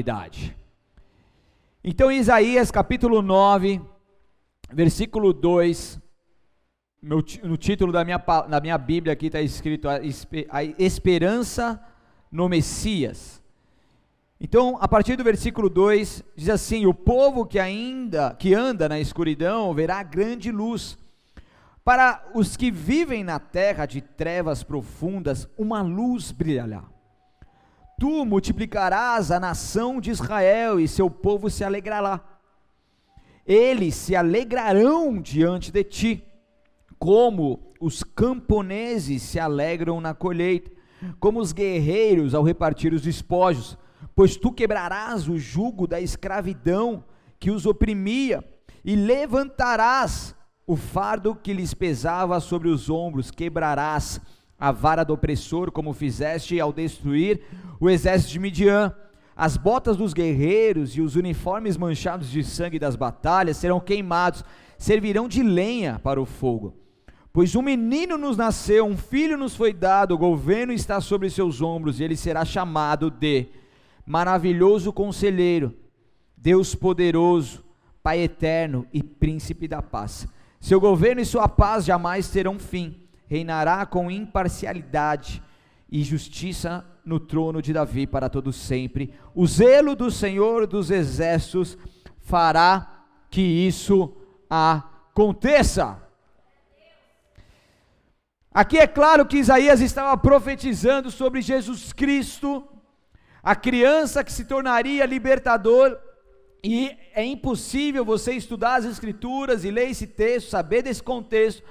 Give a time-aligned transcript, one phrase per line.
[0.00, 0.56] idade.
[1.82, 3.80] Então, Isaías capítulo 9,
[4.72, 6.00] versículo 2,
[7.02, 10.00] meu, no título da minha, da minha Bíblia aqui está escrito a,
[10.50, 11.80] a esperança
[12.30, 13.40] no Messias.
[14.38, 18.98] Então, a partir do versículo 2, diz assim: O povo que ainda que anda na
[18.98, 20.98] escuridão verá grande luz.
[21.84, 26.84] Para os que vivem na terra de trevas profundas, uma luz brilhará.
[28.00, 32.18] Tu multiplicarás a nação de Israel e seu povo se alegrará.
[33.46, 36.24] Eles se alegrarão diante de ti,
[36.98, 40.70] como os camponeses se alegram na colheita,
[41.18, 43.76] como os guerreiros ao repartir os despojos,
[44.16, 47.04] pois tu quebrarás o jugo da escravidão
[47.38, 48.42] que os oprimia
[48.82, 50.34] e levantarás
[50.66, 54.22] o fardo que lhes pesava sobre os ombros, quebrarás
[54.60, 57.40] a vara do opressor, como fizeste ao destruir
[57.80, 58.94] o exército de Midian.
[59.34, 64.44] As botas dos guerreiros e os uniformes manchados de sangue das batalhas serão queimados,
[64.76, 66.74] servirão de lenha para o fogo.
[67.32, 71.62] Pois um menino nos nasceu, um filho nos foi dado, o governo está sobre seus
[71.62, 73.46] ombros, e ele será chamado de
[74.04, 75.74] Maravilhoso Conselheiro,
[76.36, 77.64] Deus Poderoso,
[78.02, 80.26] Pai Eterno e Príncipe da Paz.
[80.60, 82.99] Seu governo e sua paz jamais terão fim.
[83.30, 85.40] Reinará com imparcialidade
[85.88, 89.14] e justiça no trono de Davi para todo sempre.
[89.32, 91.78] O zelo do Senhor dos exércitos
[92.22, 94.12] fará que isso
[94.50, 96.02] aconteça.
[98.52, 102.66] Aqui é claro que Isaías estava profetizando sobre Jesus Cristo,
[103.40, 105.96] a criança que se tornaria libertador
[106.64, 111.62] e é impossível você estudar as Escrituras e ler esse texto, saber desse contexto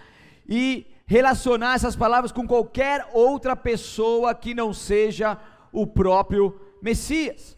[0.48, 5.36] e relacionar essas palavras com qualquer outra pessoa que não seja
[5.72, 7.58] o próprio Messias.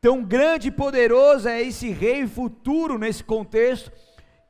[0.00, 3.92] Tão grande e poderoso é esse rei futuro nesse contexto,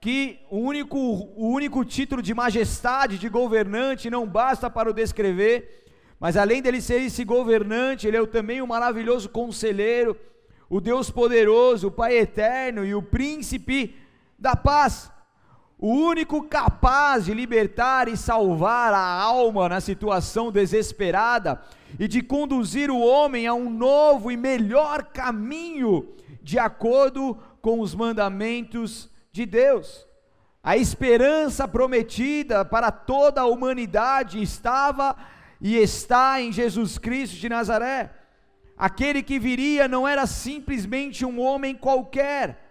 [0.01, 5.85] que o único, o único título de majestade, de governante, não basta para o descrever,
[6.19, 10.17] mas além dele ser esse governante, ele é também um maravilhoso conselheiro
[10.67, 13.95] o Deus poderoso, o Pai eterno e o príncipe
[14.39, 15.13] da paz.
[15.87, 21.61] O único capaz de libertar e salvar a alma na situação desesperada
[22.01, 26.09] e de conduzir o homem a um novo e melhor caminho,
[26.43, 30.07] de acordo com os mandamentos de Deus.
[30.63, 35.15] A esperança prometida para toda a humanidade estava
[35.61, 38.11] e está em Jesus Cristo de Nazaré.
[38.75, 42.64] Aquele que viria não era simplesmente um homem qualquer,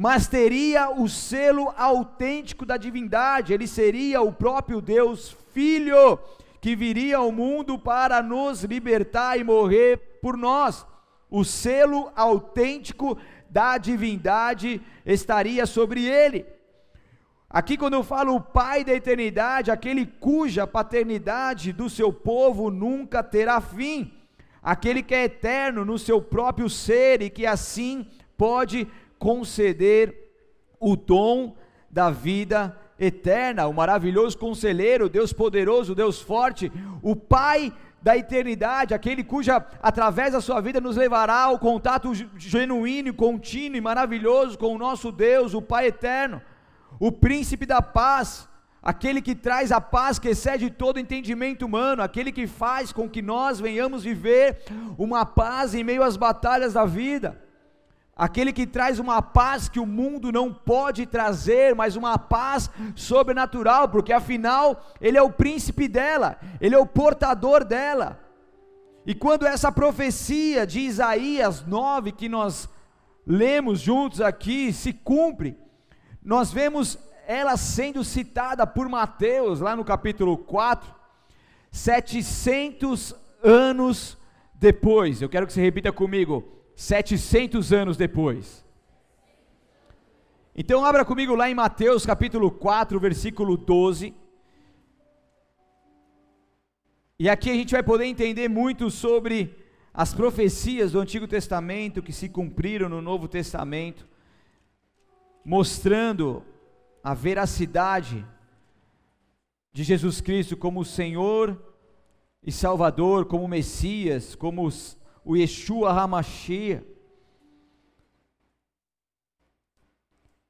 [0.00, 6.18] mas teria o selo autêntico da divindade, ele seria o próprio Deus Filho,
[6.58, 10.86] que viria ao mundo para nos libertar e morrer por nós.
[11.28, 13.18] O selo autêntico
[13.50, 16.46] da divindade estaria sobre ele.
[17.50, 23.22] Aqui, quando eu falo o Pai da eternidade, aquele cuja paternidade do seu povo nunca
[23.22, 24.10] terá fim
[24.62, 28.06] aquele que é eterno no seu próprio ser e que assim
[28.40, 28.88] pode
[29.20, 30.32] conceder
[30.80, 31.54] o dom
[31.90, 36.72] da vida eterna, o maravilhoso conselheiro, Deus poderoso, Deus forte,
[37.02, 37.72] o Pai
[38.02, 43.80] da eternidade, aquele cuja através da sua vida nos levará ao contato genuíno, contínuo e
[43.80, 46.40] maravilhoso com o nosso Deus, o Pai eterno,
[46.98, 48.48] o príncipe da paz,
[48.82, 53.20] aquele que traz a paz que excede todo entendimento humano, aquele que faz com que
[53.20, 54.62] nós venhamos viver
[54.96, 57.49] uma paz em meio às batalhas da vida,
[58.20, 63.88] aquele que traz uma paz que o mundo não pode trazer, mas uma paz sobrenatural,
[63.88, 68.20] porque afinal ele é o príncipe dela, ele é o portador dela.
[69.06, 72.68] E quando essa profecia de Isaías 9 que nós
[73.26, 75.56] lemos juntos aqui se cumpre,
[76.22, 80.94] nós vemos ela sendo citada por Mateus, lá no capítulo 4,
[81.70, 84.18] 700 anos
[84.56, 85.22] depois.
[85.22, 88.64] Eu quero que você repita comigo: 700 anos depois.
[90.56, 94.14] Então, abra comigo lá em Mateus capítulo 4, versículo 12.
[97.18, 99.54] E aqui a gente vai poder entender muito sobre
[99.92, 104.08] as profecias do Antigo Testamento que se cumpriram no Novo Testamento,
[105.44, 106.42] mostrando
[107.04, 108.26] a veracidade
[109.70, 111.62] de Jesus Cristo como Senhor
[112.42, 114.66] e Salvador, como Messias, como
[115.30, 116.82] o Yeshua HaMashiach.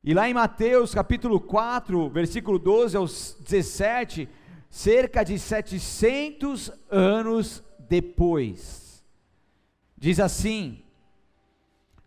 [0.03, 4.27] E lá em Mateus capítulo 4, versículo 12 ao 17,
[4.71, 9.05] cerca de 700 anos depois,
[9.99, 10.83] diz assim: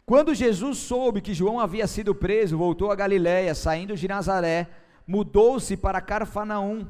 [0.04, 4.68] Quando Jesus soube que João havia sido preso, voltou a Galiléia, saindo de Nazaré,
[5.06, 6.90] mudou-se para Carfanaum,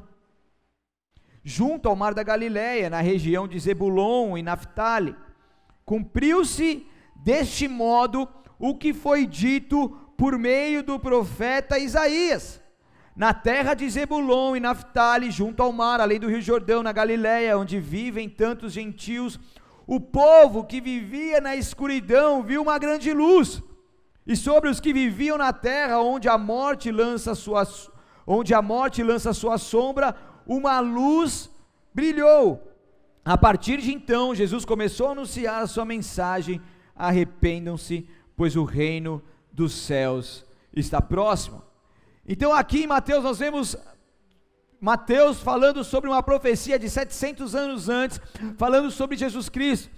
[1.44, 5.14] junto ao mar da Galiléia, na região de Zebulon e Naphtali.
[5.84, 6.86] Cumpriu-se
[7.16, 8.28] deste modo
[8.58, 12.62] o que foi dito por meio do profeta Isaías.
[13.16, 17.56] Na terra de Zebulon e Naphtali, junto ao mar, além do rio Jordão, na Galiléia,
[17.56, 19.38] onde vivem tantos gentios,
[19.86, 23.62] o povo que vivia na escuridão viu uma grande luz.
[24.26, 27.64] E sobre os que viviam na terra, onde a morte lança sua
[28.26, 30.16] onde a morte lança sua sombra,
[30.46, 31.50] uma luz
[31.92, 32.73] brilhou.
[33.24, 36.60] A partir de então, Jesus começou a anunciar a sua mensagem:
[36.94, 38.06] arrependam-se,
[38.36, 40.44] pois o reino dos céus
[40.74, 41.62] está próximo.
[42.26, 43.76] Então, aqui em Mateus, nós vemos
[44.80, 48.20] Mateus falando sobre uma profecia de 700 anos antes,
[48.58, 49.90] falando sobre Jesus Cristo.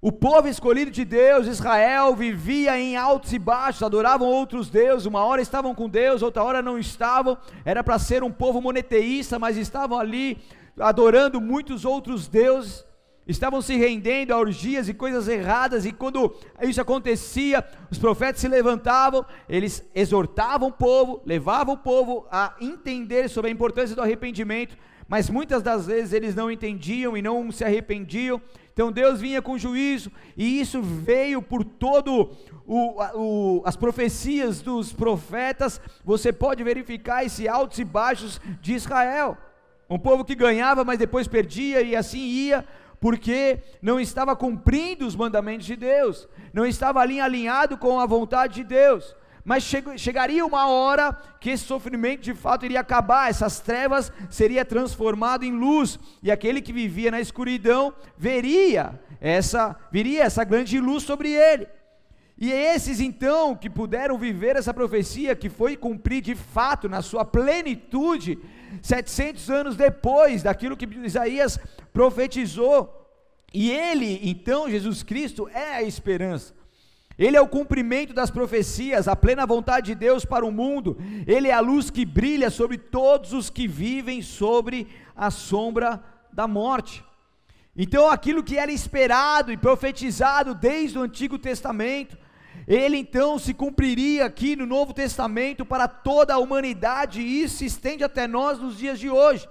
[0.00, 5.24] O povo escolhido de Deus, Israel, vivia em altos e baixos, adoravam outros deuses, uma
[5.24, 9.56] hora estavam com Deus, outra hora não estavam, era para ser um povo monoteísta, mas
[9.56, 10.38] estavam ali
[10.80, 12.86] adorando muitos outros deuses
[13.28, 18.48] estavam se rendendo a orgias e coisas erradas, e quando isso acontecia, os profetas se
[18.48, 24.78] levantavam, eles exortavam o povo, levavam o povo a entender sobre a importância do arrependimento,
[25.06, 28.40] mas muitas das vezes eles não entendiam e não se arrependiam,
[28.72, 32.30] então Deus vinha com juízo, e isso veio por todo
[32.66, 39.36] o, o, as profecias dos profetas, você pode verificar esse altos e baixos de Israel,
[39.88, 42.64] um povo que ganhava, mas depois perdia, e assim ia,
[43.00, 48.54] porque não estava cumprindo os mandamentos de Deus, não estava ali alinhado com a vontade
[48.56, 49.16] de Deus.
[49.44, 49.64] Mas
[49.96, 55.52] chegaria uma hora que esse sofrimento de fato iria acabar, essas trevas seria transformado em
[55.52, 61.66] luz, e aquele que vivia na escuridão veria essa, viria essa grande luz sobre ele.
[62.36, 67.24] E esses então que puderam viver essa profecia que foi cumprir de fato na sua
[67.24, 68.38] plenitude,
[68.82, 71.58] 700 anos depois daquilo que Isaías
[71.92, 72.94] profetizou.
[73.52, 76.54] E ele, então, Jesus Cristo, é a esperança.
[77.18, 80.96] Ele é o cumprimento das profecias, a plena vontade de Deus para o mundo.
[81.26, 84.86] Ele é a luz que brilha sobre todos os que vivem sobre
[85.16, 86.00] a sombra
[86.32, 87.04] da morte.
[87.76, 92.16] Então, aquilo que era esperado e profetizado desde o Antigo Testamento,
[92.68, 97.64] ele então se cumpriria aqui no Novo Testamento para toda a humanidade e isso se
[97.64, 99.48] estende até nós nos dias de hoje.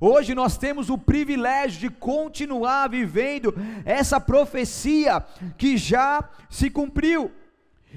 [0.00, 3.52] Hoje nós temos o privilégio de continuar vivendo
[3.84, 5.24] essa profecia
[5.58, 7.32] que já se cumpriu.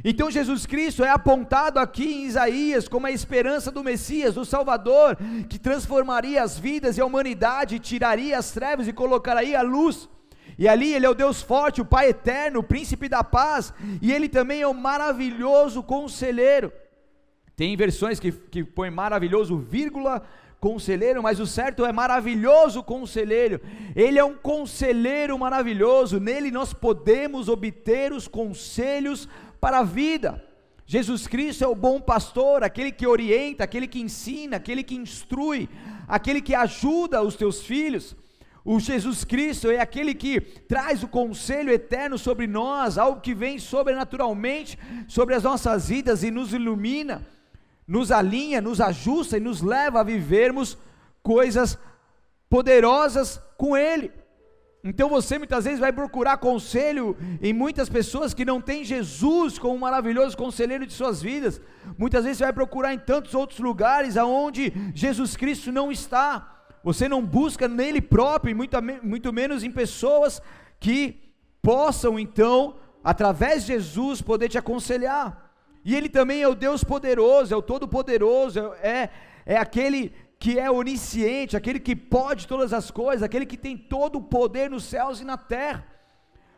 [0.03, 5.15] Então Jesus Cristo é apontado aqui em Isaías como a esperança do Messias, do Salvador,
[5.47, 10.09] que transformaria as vidas e a humanidade, tiraria as trevas e colocaria a luz.
[10.57, 14.12] E ali ele é o Deus forte, o Pai eterno, o príncipe da paz, e
[14.12, 16.72] ele também é o maravilhoso conselheiro.
[17.56, 20.25] Tem versões que, que põe maravilhoso, vírgula,
[20.60, 23.62] conselheiro, mas o certo é maravilhoso conselheiro.
[23.96, 29.30] Ele é um conselheiro maravilhoso, nele nós podemos obter os conselhos
[29.60, 30.44] para a vida.
[30.88, 35.68] Jesus Cristo é o bom pastor, aquele que orienta, aquele que ensina, aquele que instrui,
[36.07, 38.16] aquele que ajuda os teus filhos.
[38.65, 43.59] O Jesus Cristo é aquele que traz o conselho eterno sobre nós, algo que vem
[43.59, 47.21] sobrenaturalmente sobre as nossas vidas e nos ilumina,
[47.87, 50.80] nos alinha, nos ajusta e nos leva a vivermos
[51.21, 51.78] coisas
[52.49, 54.11] poderosas com Ele.
[54.83, 59.75] Então você muitas vezes vai procurar conselho em muitas pessoas que não têm Jesus como
[59.75, 61.61] um maravilhoso conselheiro de suas vidas.
[61.99, 66.55] Muitas vezes você vai procurar em tantos outros lugares aonde Jesus Cristo não está.
[66.85, 70.39] Você não busca nele próprio, muito, muito menos em pessoas
[70.80, 71.19] que
[71.59, 75.51] possam então, através de Jesus, poder te aconselhar.
[75.83, 79.09] E ele também é o Deus poderoso, é o Todo-Poderoso, é,
[79.47, 84.19] é aquele que é onisciente, aquele que pode todas as coisas, aquele que tem todo
[84.19, 85.83] o poder nos céus e na terra,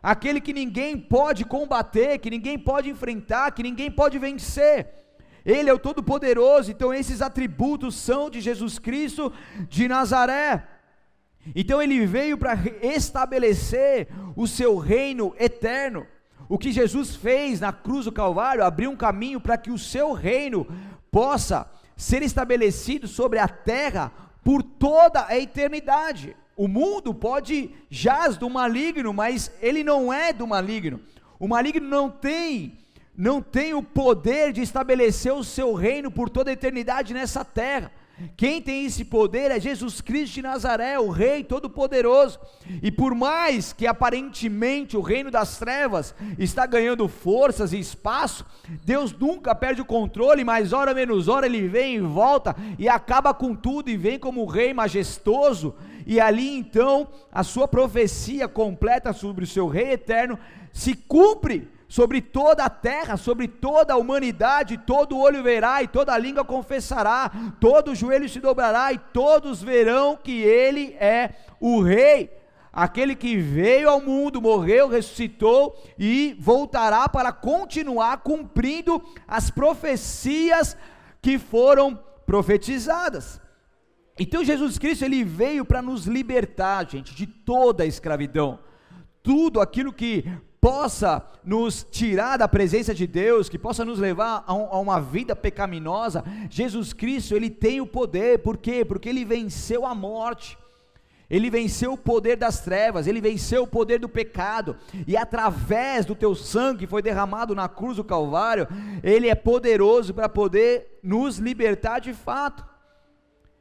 [0.03, 5.06] aquele que ninguém pode combater, que ninguém pode enfrentar, que ninguém pode vencer.
[5.47, 9.31] Ele é o Todo-Poderoso, então esses atributos são de Jesus Cristo
[9.69, 10.67] de Nazaré.
[11.55, 16.05] Então ele veio para estabelecer o seu reino eterno.
[16.49, 20.11] O que Jesus fez na cruz do Calvário abriu um caminho para que o seu
[20.11, 20.67] reino
[21.09, 24.11] possa ser estabelecido sobre a terra
[24.43, 26.35] por toda a eternidade.
[26.57, 30.99] O mundo pode jaz do maligno, mas ele não é do maligno.
[31.39, 32.77] O maligno não tem
[33.17, 37.91] não tem o poder de estabelecer o seu reino por toda a eternidade nessa terra.
[38.35, 42.39] Quem tem esse poder é Jesus Cristo de Nazaré, o Rei Todo-Poderoso.
[42.81, 48.45] E por mais que aparentemente o reino das trevas está ganhando forças e espaço,
[48.83, 53.33] Deus nunca perde o controle, mas hora menos hora ele vem e volta e acaba
[53.35, 55.75] com tudo e vem como o Rei majestoso.
[56.05, 60.39] E ali então a sua profecia completa sobre o seu Rei eterno
[60.73, 66.17] se cumpre sobre toda a terra, sobre toda a humanidade, todo olho verá e toda
[66.17, 72.31] língua confessará, todo joelho se dobrará e todos verão que ele é o rei,
[72.73, 80.77] aquele que veio ao mundo, morreu, ressuscitou e voltará para continuar cumprindo as profecias
[81.21, 83.41] que foram profetizadas.
[84.19, 88.59] Então Jesus Cristo ele veio para nos libertar, gente, de toda a escravidão.
[89.23, 90.25] Tudo aquilo que
[90.59, 94.99] possa nos tirar da presença de Deus, que possa nos levar a, um, a, uma
[94.99, 98.83] vida pecaminosa, Jesus Cristo, ele tem o poder, por quê?
[98.83, 100.57] Porque ele venceu a morte.
[101.29, 106.15] Ele venceu o poder das trevas, ele venceu o poder do pecado, e através do
[106.15, 108.65] teu sangue que foi derramado na cruz do Calvário,
[109.03, 112.65] ele é poderoso para poder nos libertar de fato.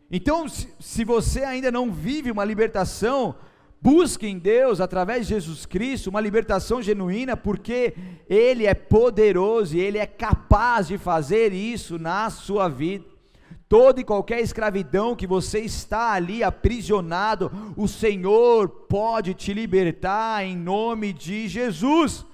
[0.09, 3.35] Então, se, se você ainda não vive uma libertação,
[3.87, 7.95] Busque em Deus, através de Jesus Cristo, uma libertação genuína, porque
[8.29, 13.05] Ele é poderoso e Ele é capaz de fazer isso na sua vida.
[13.69, 20.57] Toda e qualquer escravidão que você está ali aprisionado, o Senhor pode te libertar em
[20.57, 22.27] nome de Jesus.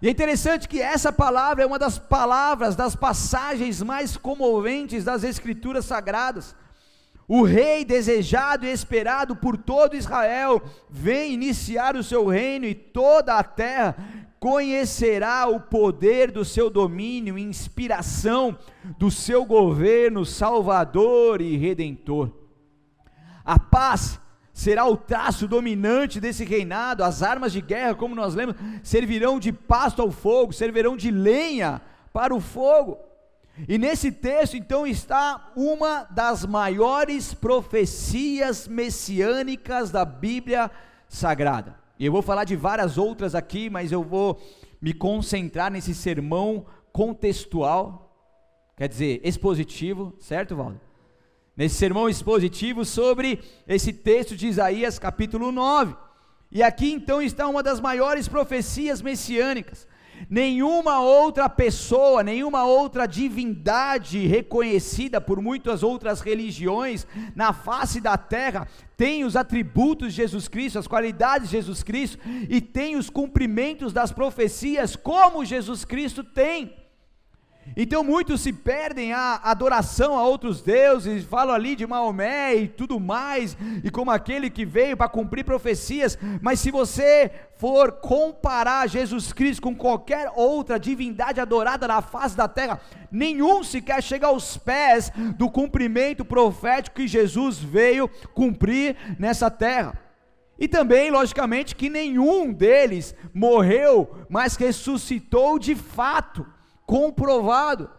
[0.00, 5.22] E é interessante que essa palavra é uma das palavras, das passagens mais comoventes das
[5.22, 6.56] Escrituras Sagradas.
[7.28, 13.34] O rei desejado e esperado por todo Israel vem iniciar o seu reino e toda
[13.34, 13.96] a terra
[14.40, 18.56] conhecerá o poder do seu domínio inspiração
[18.96, 22.30] do seu governo salvador e redentor.
[23.44, 24.18] A paz
[24.52, 29.52] será o traço dominante desse reinado, as armas de guerra, como nós lemos, servirão de
[29.52, 31.82] pasto ao fogo, servirão de lenha
[32.12, 33.07] para o fogo.
[33.66, 40.70] E nesse texto, então, está uma das maiores profecias messiânicas da Bíblia
[41.08, 41.76] Sagrada.
[41.98, 44.40] E eu vou falar de várias outras aqui, mas eu vou
[44.80, 48.14] me concentrar nesse sermão contextual,
[48.76, 50.80] quer dizer, expositivo, certo, Valdo?
[51.56, 55.96] Nesse sermão expositivo sobre esse texto de Isaías, capítulo 9.
[56.52, 59.86] E aqui então está uma das maiores profecias messiânicas.
[60.28, 68.66] Nenhuma outra pessoa, nenhuma outra divindade reconhecida por muitas outras religiões na face da terra
[68.96, 73.92] tem os atributos de Jesus Cristo, as qualidades de Jesus Cristo e tem os cumprimentos
[73.92, 76.74] das profecias como Jesus Cristo tem.
[77.76, 82.98] Então muitos se perdem a adoração a outros deuses, falam ali de Maomé e tudo
[82.98, 89.32] mais, e como aquele que veio para cumprir profecias, mas se você for comparar Jesus
[89.32, 95.12] Cristo com qualquer outra divindade adorada na face da terra, nenhum sequer chega aos pés
[95.36, 99.98] do cumprimento profético que Jesus veio cumprir nessa terra.
[100.58, 106.44] E também, logicamente, que nenhum deles morreu, mas ressuscitou de fato
[106.88, 107.90] comprovado.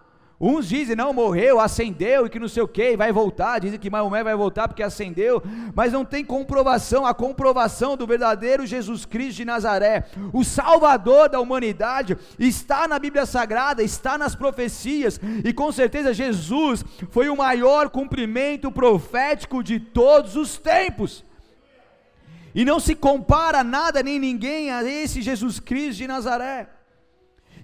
[0.41, 3.59] Uns dizem, não, morreu, acendeu e que não sei o que, vai voltar.
[3.59, 5.43] Dizem que Maomé vai voltar porque acendeu,
[5.75, 7.05] mas não tem comprovação.
[7.05, 13.25] A comprovação do verdadeiro Jesus Cristo de Nazaré, o Salvador da humanidade, está na Bíblia
[13.25, 20.37] Sagrada, está nas profecias, e com certeza Jesus foi o maior cumprimento profético de todos
[20.37, 21.23] os tempos.
[22.55, 26.78] E não se compara nada nem ninguém a esse Jesus Cristo de Nazaré.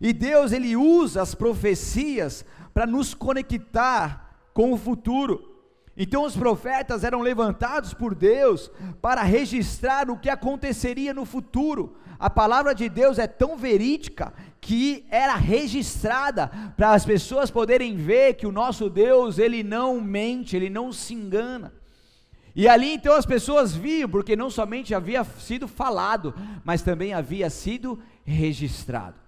[0.01, 5.55] E Deus ele usa as profecias para nos conectar com o futuro.
[5.97, 8.69] Então os profetas eram levantados por Deus
[9.01, 11.95] para registrar o que aconteceria no futuro.
[12.19, 18.33] A palavra de Deus é tão verídica que era registrada para as pessoas poderem ver
[18.33, 21.73] que o nosso Deus, ele não mente, ele não se engana.
[22.55, 26.33] E ali então as pessoas viam, porque não somente havia sido falado,
[26.63, 29.24] mas também havia sido registrado.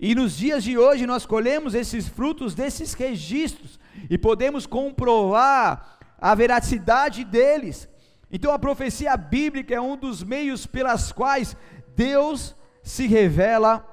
[0.00, 3.78] E nos dias de hoje nós colhemos esses frutos desses registros
[4.08, 7.86] e podemos comprovar a veracidade deles.
[8.32, 11.54] Então a profecia bíblica é um dos meios pelas quais
[11.94, 13.86] Deus se revela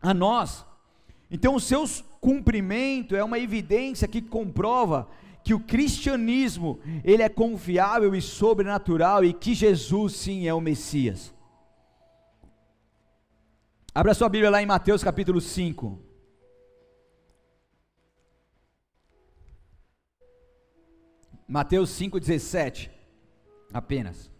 [0.00, 0.64] a nós.
[1.30, 1.84] Então o seu
[2.18, 5.06] cumprimento é uma evidência que comprova
[5.44, 11.34] que o cristianismo, ele é confiável e sobrenatural e que Jesus sim é o Messias.
[13.94, 16.00] Abra sua Bíblia lá em Mateus capítulo 5.
[21.46, 22.88] Mateus 5,17,
[23.70, 24.30] apenas.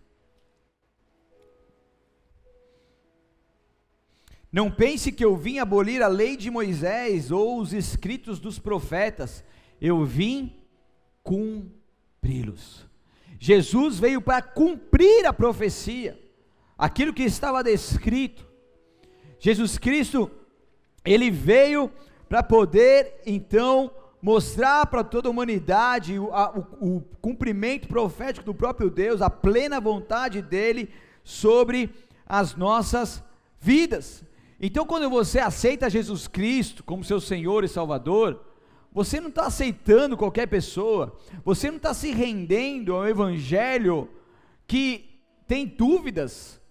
[4.51, 9.45] Não pense que eu vim abolir a lei de Moisés ou os escritos dos profetas,
[9.79, 10.65] eu vim
[11.23, 12.87] cumpri-los.
[13.39, 16.19] Jesus veio para cumprir a profecia,
[16.79, 18.52] aquilo que estava descrito.
[19.45, 20.31] Jesus Cristo,
[21.05, 21.91] ele veio
[22.29, 23.91] para poder então
[24.23, 29.29] mostrar para toda a humanidade o, a, o, o cumprimento profético do próprio Deus, a
[29.29, 30.91] plena vontade dele
[31.25, 31.91] sobre
[32.25, 33.21] as nossas
[33.61, 34.25] vidas.
[34.61, 38.41] Então, quando você aceita Jesus Cristo como seu Senhor e Salvador,
[38.93, 44.09] você não está aceitando qualquer pessoa, você não está se rendendo ao Evangelho
[44.69, 46.62] que tem dúvidas,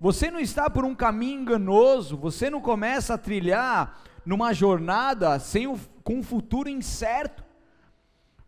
[0.00, 5.66] você não está por um caminho enganoso, você não começa a trilhar numa jornada sem
[5.66, 7.44] um, com um futuro incerto.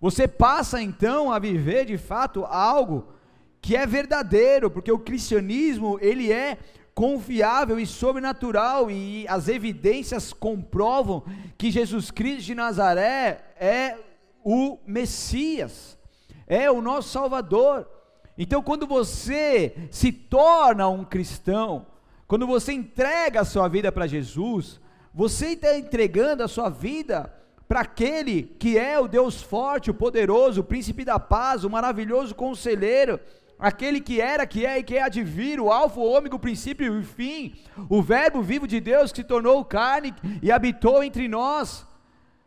[0.01, 3.13] Você passa então a viver de fato algo
[3.61, 6.57] que é verdadeiro, porque o cristianismo ele é
[6.95, 11.23] confiável e sobrenatural, e as evidências comprovam
[11.59, 13.99] que Jesus Cristo de Nazaré é
[14.43, 15.99] o Messias,
[16.47, 17.87] é o nosso Salvador.
[18.37, 21.87] Então, quando você se torna um cristão,
[22.27, 24.81] quando você entrega a sua vida para Jesus,
[25.12, 27.33] você está entregando a sua vida
[27.69, 32.35] para aquele que é o Deus forte, o poderoso, o príncipe da paz, o maravilhoso
[32.35, 33.21] conselheiro,
[33.59, 36.39] aquele que era, que é e que é de vir, o alfa, o ômega, o
[36.39, 37.55] princípio e o fim,
[37.89, 41.87] o verbo vivo de Deus que se tornou carne e habitou entre nós.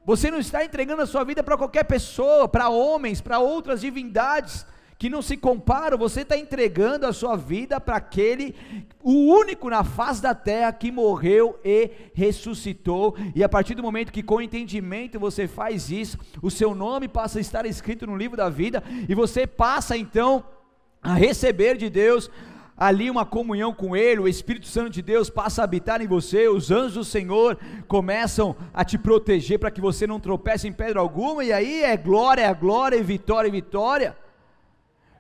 [0.03, 4.65] Você não está entregando a sua vida para qualquer pessoa, para homens, para outras divindades
[4.97, 8.55] que não se comparam, você está entregando a sua vida para aquele,
[9.03, 14.11] o único na face da terra que morreu e ressuscitou, e a partir do momento
[14.11, 18.37] que com entendimento você faz isso, o seu nome passa a estar escrito no livro
[18.37, 20.43] da vida, e você passa então
[21.01, 22.31] a receber de Deus
[22.77, 26.47] ali uma comunhão com Ele, o Espírito Santo de Deus passa a habitar em você,
[26.47, 30.99] os anjos do Senhor começam a te proteger para que você não tropece em pedra
[30.99, 34.24] alguma, e aí é glória, é glória, e vitória, vitória.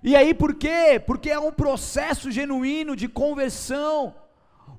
[0.05, 1.01] E aí por quê?
[1.03, 4.13] Porque é um processo genuíno de conversão,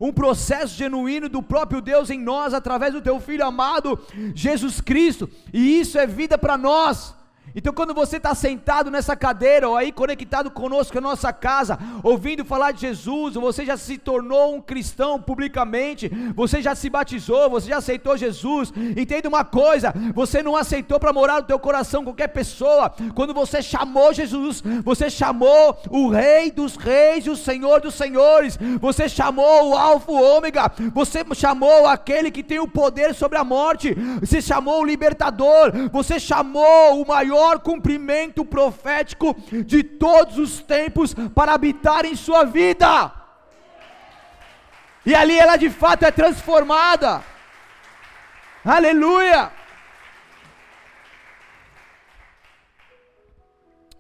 [0.01, 3.99] um processo genuíno do próprio Deus em nós, através do teu Filho amado,
[4.37, 7.13] Jesus Cristo, e isso é vida para nós.
[7.55, 12.45] Então, quando você está sentado nessa cadeira, ou aí conectado conosco na nossa casa, ouvindo
[12.45, 17.71] falar de Jesus, você já se tornou um cristão publicamente, você já se batizou, você
[17.71, 22.29] já aceitou Jesus, entenda uma coisa: você não aceitou para morar no teu coração qualquer
[22.29, 27.95] pessoa, quando você chamou Jesus, você chamou o Rei dos Reis e o Senhor dos
[27.95, 33.45] Senhores, você chamou o Alfa Ômega, você chamou aquele que tem o poder sobre a
[33.45, 40.61] morte, você chamou o libertador, você chamou o maior maior cumprimento profético de todos os
[40.61, 43.13] tempos para habitar em sua vida.
[45.05, 47.23] E ali ela de fato é transformada.
[48.65, 49.53] Aleluia!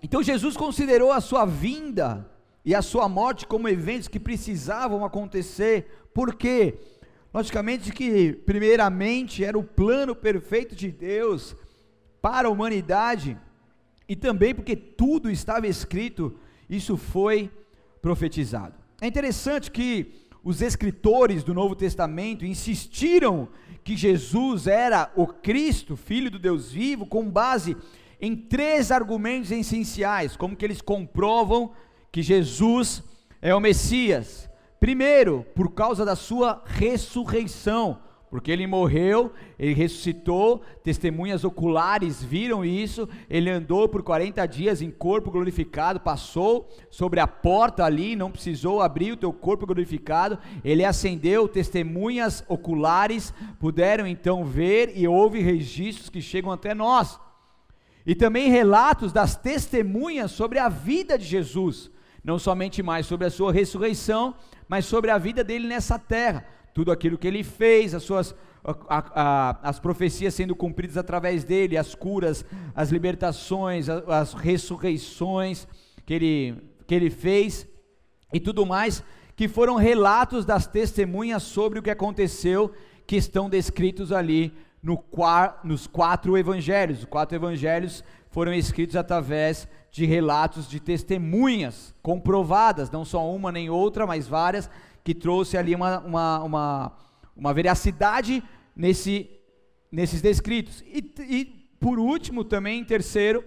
[0.03, 2.29] Então Jesus considerou a sua vinda
[2.64, 6.79] e a sua morte como eventos que precisavam acontecer, porque
[7.33, 11.55] logicamente que primeiramente era o plano perfeito de Deus
[12.27, 13.39] para a humanidade,
[14.09, 16.37] e também porque tudo estava escrito,
[16.69, 17.49] isso foi
[18.03, 18.75] profetizado.
[19.01, 20.12] É interessante que
[20.43, 23.49] os escritores do Novo Testamento insistiram
[23.85, 27.77] que Jesus era o Cristo, filho do Deus vivo, com base
[28.21, 31.71] em três argumentos essenciais, como que eles comprovam
[32.11, 33.05] que Jesus
[33.41, 34.51] é o Messias.
[34.81, 43.09] Primeiro, por causa da sua ressurreição porque ele morreu, ele ressuscitou, testemunhas oculares viram isso,
[43.31, 48.83] ele andou por 40 dias em corpo glorificado, passou sobre a porta ali, não precisou
[48.83, 56.11] abrir o teu corpo glorificado, ele ascendeu, testemunhas oculares puderam então ver e houve registros
[56.11, 57.21] que chegam até nós.
[58.05, 61.91] E também relatos das testemunhas sobre a vida de Jesus,
[62.25, 64.35] não somente mais sobre a sua ressurreição,
[64.69, 68.99] mas sobre a vida dele nessa terra tudo aquilo que ele fez, as suas a,
[69.15, 75.67] a, as profecias sendo cumpridas através dele, as curas, as libertações, as, as ressurreições
[76.05, 76.55] que ele,
[76.87, 77.67] que ele fez
[78.31, 79.03] e tudo mais,
[79.35, 82.71] que foram relatos das testemunhas sobre o que aconteceu,
[83.07, 85.03] que estão descritos ali no,
[85.65, 86.99] nos quatro evangelhos.
[86.99, 93.71] Os quatro evangelhos foram escritos através de relatos de testemunhas comprovadas, não só uma nem
[93.71, 94.69] outra, mas várias
[95.07, 96.92] que trouxe ali uma, uma, uma,
[97.37, 98.42] uma veracidade
[98.75, 99.31] nesse,
[99.90, 100.83] nesses descritos.
[100.85, 101.45] E, e,
[101.79, 103.45] por último, também, em terceiro,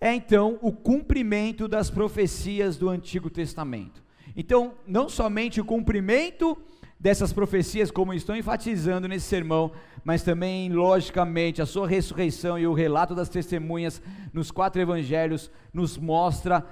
[0.00, 4.02] é então o cumprimento das profecias do Antigo Testamento.
[4.36, 6.58] Então, não somente o cumprimento
[6.98, 9.70] dessas profecias, como estou enfatizando nesse sermão,
[10.02, 15.96] mas também, logicamente, a sua ressurreição e o relato das testemunhas nos quatro evangelhos nos
[15.96, 16.66] mostra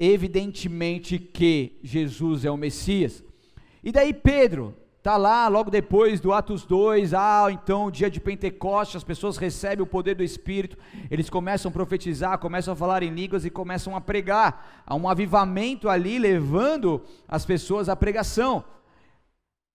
[0.00, 3.22] evidentemente que Jesus é o Messias.
[3.88, 8.96] E daí Pedro, Está lá, logo depois do Atos 2, ah, então dia de Pentecostes,
[8.96, 10.76] as pessoas recebem o poder do Espírito,
[11.10, 14.82] eles começam a profetizar, começam a falar em línguas e começam a pregar.
[14.84, 18.62] Há um avivamento ali levando as pessoas à pregação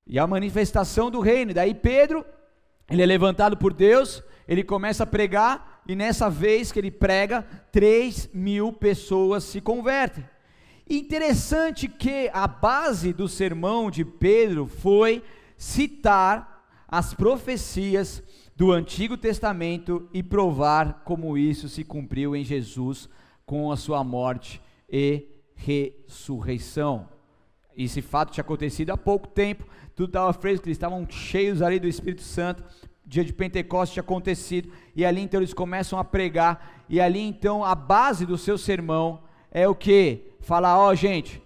[0.06, 1.50] e à manifestação do reino.
[1.50, 2.24] E daí Pedro,
[2.88, 7.42] ele é levantado por Deus, ele começa a pregar, e nessa vez que ele prega,
[7.72, 10.24] 3 mil pessoas se convertem.
[10.90, 15.24] Interessante que a base do sermão de Pedro foi
[15.58, 18.22] citar as profecias
[18.56, 23.10] do Antigo Testamento e provar como isso se cumpriu em Jesus
[23.46, 27.08] com a sua morte e ressurreição.
[27.76, 29.66] Esse fato tinha acontecido há pouco tempo,
[29.96, 32.64] tudo estava fresco, eles estavam cheios ali do Espírito Santo,
[33.06, 37.64] dia de Pentecostes tinha acontecido, e ali então eles começam a pregar, e ali então
[37.64, 40.33] a base do seu sermão é o que?
[40.44, 41.42] Falar, ó oh, gente,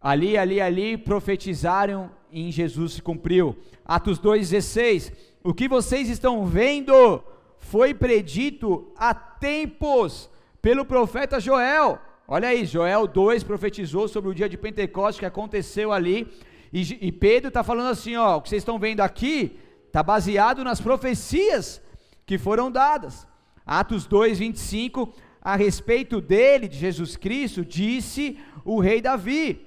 [0.00, 3.56] ali, ali, ali profetizaram e em Jesus se cumpriu.
[3.84, 5.12] Atos 2,16,
[5.44, 7.22] o que vocês estão vendo
[7.58, 11.98] foi predito há tempos pelo profeta Joel.
[12.26, 16.26] Olha aí, Joel 2 profetizou sobre o dia de Pentecostes que aconteceu ali.
[16.72, 20.64] E, e Pedro está falando assim: ó, o que vocês estão vendo aqui está baseado
[20.64, 21.82] nas profecias
[22.24, 23.26] que foram dadas.
[23.66, 25.12] Atos 2, 25
[25.42, 29.66] a respeito dele, de Jesus Cristo, disse o rei Davi,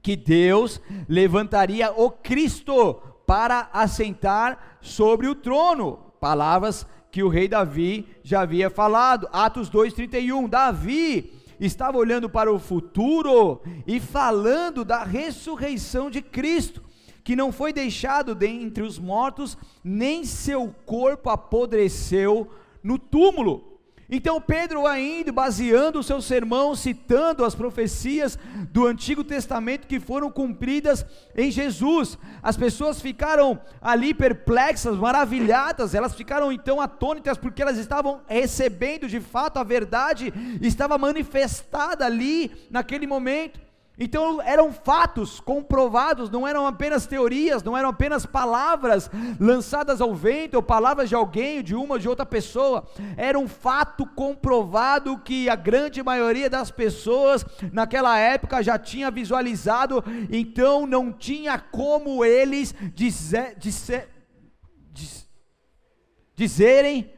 [0.00, 2.94] que Deus levantaria o Cristo
[3.26, 5.98] para assentar sobre o trono.
[6.20, 9.28] Palavras que o rei Davi já havia falado.
[9.32, 10.48] Atos 2:31.
[10.48, 16.82] Davi estava olhando para o futuro e falando da ressurreição de Cristo,
[17.24, 22.48] que não foi deixado dentre os mortos, nem seu corpo apodreceu
[22.82, 23.77] no túmulo.
[24.10, 28.38] Então Pedro ainda baseando o seu sermão, citando as profecias
[28.70, 31.04] do Antigo Testamento que foram cumpridas
[31.36, 32.16] em Jesus.
[32.42, 39.20] As pessoas ficaram ali perplexas, maravilhadas, elas ficaram então atônitas porque elas estavam recebendo de
[39.20, 43.67] fato a verdade, estava manifestada ali naquele momento.
[43.98, 50.54] Então eram fatos comprovados, não eram apenas teorias, não eram apenas palavras lançadas ao vento,
[50.54, 52.86] ou palavras de alguém, de uma de outra pessoa.
[53.16, 60.04] Era um fato comprovado que a grande maioria das pessoas naquela época já tinha visualizado,
[60.30, 64.08] então não tinha como eles dizer, dizer,
[64.92, 65.28] diz,
[66.36, 67.12] dizerem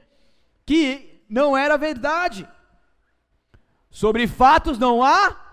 [0.64, 2.49] que não era verdade.
[3.90, 5.50] Sobre fatos não há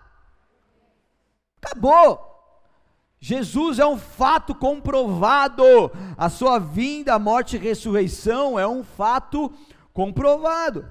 [1.68, 2.28] Acabou.
[3.20, 5.92] Jesus é um fato comprovado.
[6.18, 9.52] A sua vinda, morte e ressurreição é um fato
[9.94, 10.86] comprovado.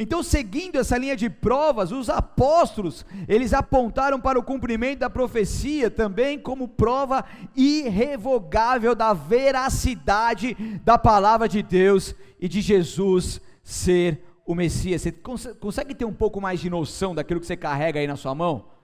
[0.00, 5.90] Então, seguindo essa linha de provas, os apóstolos, eles apontaram para o cumprimento da profecia
[5.90, 7.24] também como prova
[7.56, 15.02] irrevogável da veracidade da palavra de Deus e de Jesus ser o Messias.
[15.02, 15.12] Você
[15.54, 18.77] consegue ter um pouco mais de noção daquilo que você carrega aí na sua mão?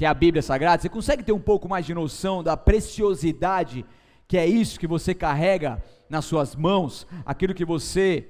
[0.00, 3.84] Que é a Bíblia Sagrada, você consegue ter um pouco mais de noção da preciosidade
[4.26, 8.26] que é isso que você carrega nas suas mãos, aquilo que você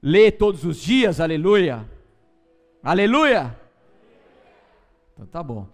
[0.00, 1.84] lê todos os dias, aleluia.
[2.80, 3.58] Aleluia.
[5.12, 5.66] Então tá bom.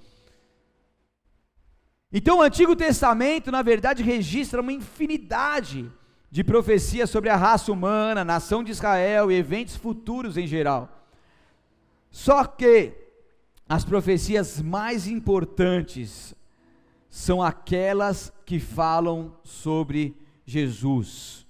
[2.11, 5.93] Então o Antigo Testamento, na verdade, registra uma infinidade
[6.31, 10.89] de profecias sobre a raça humana, nação de Israel e eventos futuros em geral.
[12.11, 13.00] Só que
[13.71, 16.35] as profecias mais importantes
[17.09, 21.47] são aquelas que falam sobre Jesus.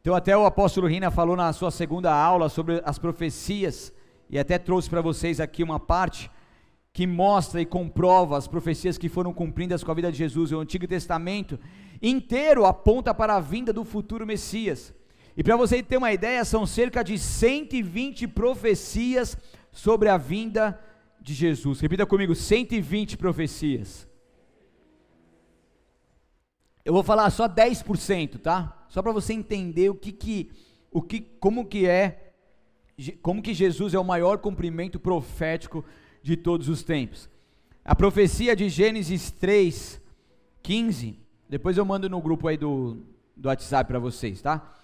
[0.00, 3.92] Então, até o apóstolo Rina falou na sua segunda aula sobre as profecias,
[4.28, 6.28] e até trouxe para vocês aqui uma parte
[6.92, 10.50] que mostra e comprova as profecias que foram cumpridas com a vida de Jesus.
[10.50, 11.56] O Antigo Testamento
[12.02, 14.92] inteiro aponta para a vinda do futuro Messias.
[15.36, 19.38] E para você ter uma ideia, são cerca de 120 profecias
[19.70, 20.76] sobre a vinda
[21.20, 21.80] de Jesus.
[21.80, 24.08] Repita comigo: 120 profecias.
[26.84, 28.86] Eu vou falar só 10%, tá?
[28.88, 30.50] Só para você entender o que que
[30.90, 32.32] o que como que é
[33.22, 35.84] como que Jesus é o maior cumprimento profético
[36.22, 37.28] de todos os tempos.
[37.84, 40.00] A profecia de Gênesis 3,
[40.62, 42.98] 15, depois eu mando no grupo aí do,
[43.36, 44.74] do WhatsApp para vocês, tá?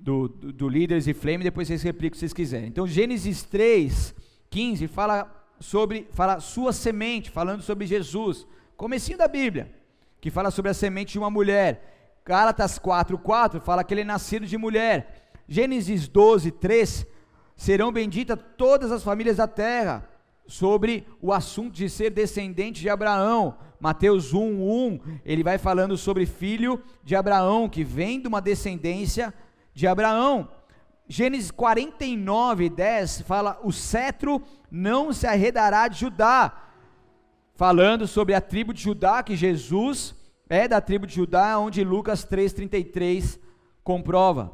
[0.00, 2.68] do, do, do Líderes e Flame, depois vocês replicam se vocês quiserem.
[2.68, 4.14] Então, Gênesis 3,
[4.48, 8.46] 15, fala sobre, fala sua semente, falando sobre Jesus.
[8.76, 9.72] Comecinho da Bíblia,
[10.20, 12.18] que fala sobre a semente de uma mulher.
[12.24, 15.30] Gálatas 4, 4, fala que ele é nascido de mulher.
[15.46, 17.06] Gênesis 12, 3,
[17.54, 20.08] serão benditas todas as famílias da terra,
[20.50, 23.56] sobre o assunto de ser descendente de Abraão.
[23.78, 29.32] Mateus 1, 1, ele vai falando sobre filho de Abraão, que vem de uma descendência
[29.72, 30.48] de Abraão.
[31.12, 36.56] Gênesis 49, 10 fala: O cetro não se arredará de Judá,
[37.56, 40.14] falando sobre a tribo de Judá, que Jesus
[40.48, 43.40] é da tribo de Judá, onde Lucas 3,33
[43.82, 44.52] comprova.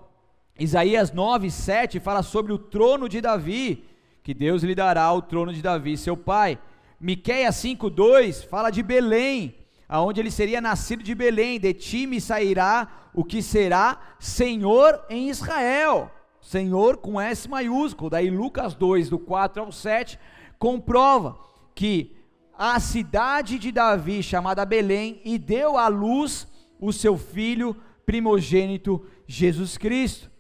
[0.59, 3.85] Isaías 9, 7 fala sobre o trono de Davi,
[4.23, 6.59] que Deus lhe dará o trono de Davi, seu pai.
[6.99, 9.55] Miqueias 5:2 fala de Belém,
[9.87, 15.29] aonde ele seria nascido de Belém, de ti me sairá o que será Senhor em
[15.29, 16.16] Israel.
[16.47, 18.09] Senhor com S maiúsculo.
[18.09, 20.17] Daí Lucas 2 do 4 ao 7
[20.61, 21.37] comprova
[21.75, 22.15] que
[22.57, 26.47] a cidade de Davi, chamada Belém, e deu à luz
[26.81, 27.75] o seu filho
[28.07, 30.31] primogênito Jesus Cristo.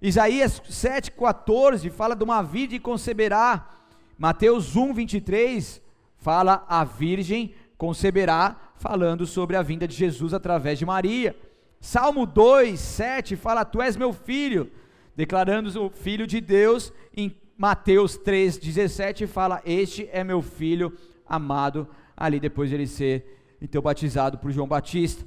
[0.00, 3.68] Isaías 7,14 fala de uma virgem conceberá.
[4.16, 5.82] Mateus 1, 23
[6.16, 11.36] fala a virgem conceberá, falando sobre a vinda de Jesus através de Maria.
[11.82, 14.72] Salmo 2, 7 fala: Tu és meu filho,
[15.16, 16.92] declarando o filho de Deus.
[17.16, 20.92] Em Mateus 3, 17 fala: Este é meu filho
[21.26, 25.24] amado, ali depois de ele ser então batizado por João Batista.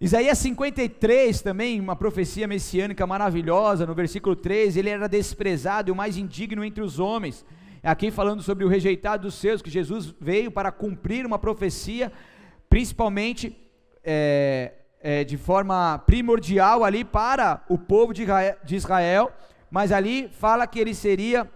[0.00, 5.96] Isaías 53 também, uma profecia messiânica maravilhosa, no versículo 3, ele era desprezado e o
[5.96, 7.44] mais indigno entre os homens
[7.84, 12.10] aqui falando sobre o rejeitado dos seus, que Jesus veio para cumprir uma profecia,
[12.68, 13.56] principalmente
[14.02, 14.72] é,
[15.06, 19.30] é, de forma primordial ali para o povo de Israel,
[19.70, 21.46] mas ali fala que ele seria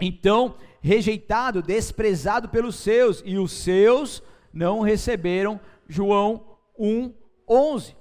[0.00, 5.60] então rejeitado, desprezado pelos seus, e os seus não receberam.
[5.86, 6.42] João
[6.78, 7.12] 1,
[7.46, 7.94] 11.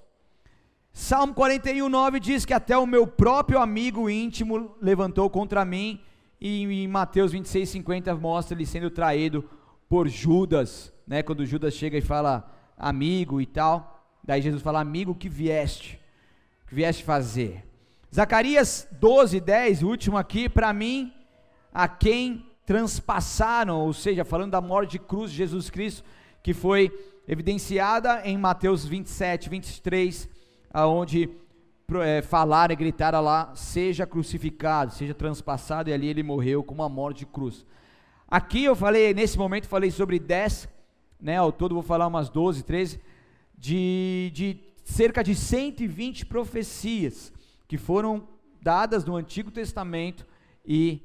[0.93, 5.99] Salmo 41, 9 diz que até o meu próprio amigo íntimo levantou contra mim
[6.39, 9.43] e em Mateus 26, 50 mostra ele sendo traído
[9.89, 11.21] por Judas, né?
[11.21, 13.94] Quando Judas chega e fala amigo e tal,
[14.25, 15.99] daí Jesus fala amigo que vieste,
[16.67, 17.63] que vieste fazer.
[18.13, 21.13] Zacarias 12, 10, o último aqui, para mim,
[21.73, 26.03] a quem transpassaram, ou seja, falando da morte de cruz de Jesus Cristo,
[26.41, 26.91] que foi
[27.27, 30.29] evidenciada em Mateus 27, 23,
[30.73, 31.29] aonde
[32.01, 36.89] é, falaram e gritaram lá: seja crucificado, seja transpassado, e ali ele morreu com uma
[36.89, 37.65] morte de cruz.
[38.27, 40.67] Aqui eu falei, nesse momento, falei sobre 10,
[41.21, 42.99] né, ao todo vou falar umas 12, 13,
[43.65, 47.33] de, de cerca de 120 profecias
[47.67, 48.27] que foram
[48.61, 50.23] dadas no Antigo Testamento
[50.63, 51.01] e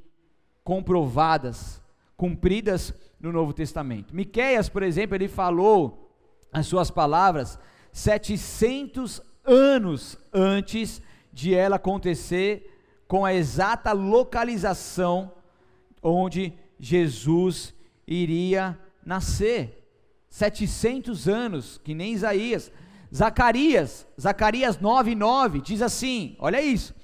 [0.63, 1.83] comprovadas,
[2.19, 4.15] cumpridas no Novo Testamento.
[4.15, 6.15] Miqueias, por exemplo, ele falou
[6.53, 7.59] as suas palavras
[7.93, 11.01] 700 anos antes
[11.33, 15.33] de ela acontecer, com a exata localização
[16.03, 17.75] onde Jesus
[18.07, 19.80] iria nascer.
[20.31, 22.73] 700 anos, que nem Isaías.
[23.15, 26.95] Zacarias, Zacarias 9:9 diz assim: Olha isso.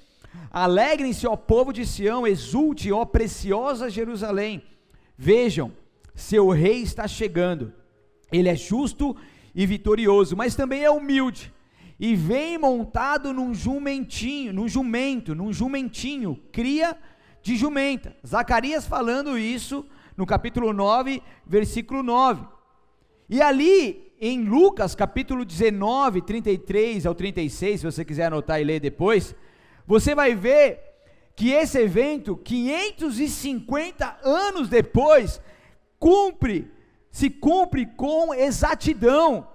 [0.49, 4.63] Alegrem-se, ó povo de Sião, exulte, ó preciosa Jerusalém.
[5.17, 5.71] Vejam,
[6.15, 7.73] seu rei está chegando.
[8.31, 9.15] Ele é justo
[9.53, 11.53] e vitorioso, mas também é humilde
[11.99, 16.95] e vem montado num jumentinho, num jumento, num jumentinho, cria
[17.41, 18.15] de jumenta.
[18.25, 19.85] Zacarias falando isso
[20.15, 22.45] no capítulo 9, versículo 9.
[23.29, 28.79] E ali em Lucas, capítulo 19, 33 ao 36, se você quiser anotar e ler
[28.79, 29.35] depois,
[29.85, 30.79] você vai ver
[31.35, 35.41] que esse evento, 550 anos depois,
[35.99, 36.71] cumpre,
[37.11, 39.47] se cumpre com exatidão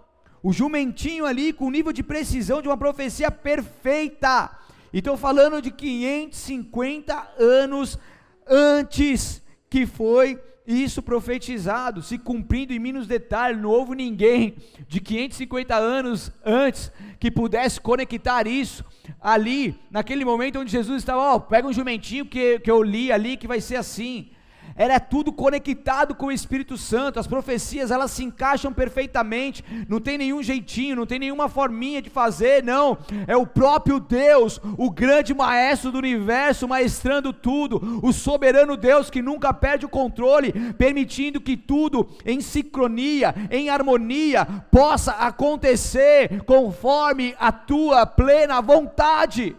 [0.42, 4.50] o jumentinho ali com nível de precisão de uma profecia perfeita.
[4.92, 7.98] E estou falando de 550 anos
[8.46, 15.74] antes que foi isso profetizado, se cumprindo em mínimos detalhes, não houve ninguém de 550
[15.74, 18.84] anos antes que pudesse conectar isso
[19.20, 23.10] ali, naquele momento onde Jesus estava, ó, oh, pega um jumentinho que, que eu li
[23.10, 24.30] ali que vai ser assim
[24.76, 30.18] era tudo conectado com o Espírito Santo, as profecias elas se encaixam perfeitamente, não tem
[30.18, 35.34] nenhum jeitinho, não tem nenhuma forminha de fazer, não, é o próprio Deus, o grande
[35.34, 41.56] maestro do universo, maestrando tudo, o soberano Deus que nunca perde o controle, permitindo que
[41.56, 49.56] tudo em sincronia, em harmonia, possa acontecer conforme a tua plena vontade.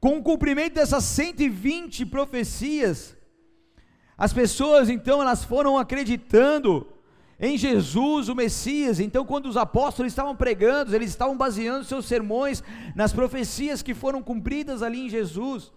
[0.00, 3.16] Com o cumprimento dessas 120 profecias,
[4.16, 6.86] as pessoas então elas foram acreditando
[7.38, 9.00] em Jesus, o Messias.
[9.00, 12.62] Então, quando os apóstolos estavam pregando, eles estavam baseando seus sermões
[12.94, 15.72] nas profecias que foram cumpridas ali em Jesus.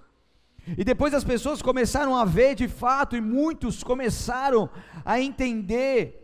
[0.78, 4.70] E depois as pessoas começaram a ver de fato, e muitos começaram
[5.04, 6.20] a entender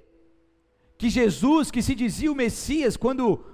[0.97, 3.45] que Jesus, que se dizia o Messias, quando,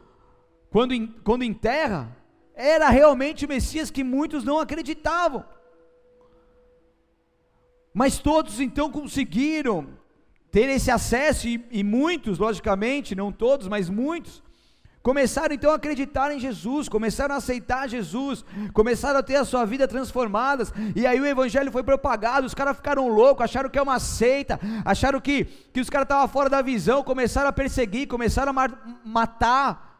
[0.72, 2.16] quando, quando em terra,
[2.56, 5.46] era realmente o Messias que muitos não acreditavam.
[7.94, 9.88] Mas todos então conseguiram
[10.52, 14.42] ter esse acesso, e, e muitos, logicamente, não todos, mas muitos,
[15.06, 19.64] Começaram então a acreditar em Jesus, começaram a aceitar Jesus, começaram a ter a sua
[19.64, 20.64] vida transformada,
[20.96, 24.60] e aí o evangelho foi propagado, os caras ficaram loucos, acharam que é uma seita,
[24.84, 28.68] acharam que, que os caras estavam fora da visão, começaram a perseguir, começaram a
[29.06, 29.95] matar,